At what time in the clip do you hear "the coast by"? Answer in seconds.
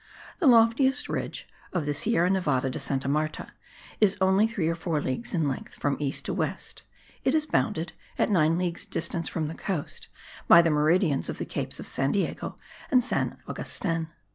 9.45-10.63